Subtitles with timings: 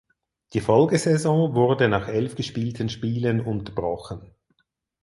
[0.53, 4.31] Die Folgesaison wurde nach elf gespielten Spielen unterbrochen.